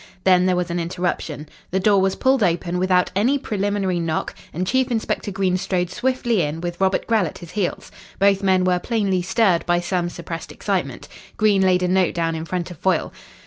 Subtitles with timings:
[0.23, 1.47] Then there was an interruption.
[1.69, 6.41] The door was pulled open without any preliminary knock, and Chief Inspector Green strode swiftly
[6.41, 7.91] in, with Robert Grell at his heels.
[8.17, 11.07] Both men were plainly stirred by some suppressed excitement.
[11.37, 13.13] Green laid a note down in front of Foyle.